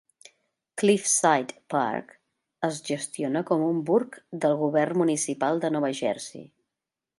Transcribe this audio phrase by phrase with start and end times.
[0.81, 2.09] Cliffside Park
[2.69, 6.45] es gestiona com un burg del govern municipal de Nova Jersey.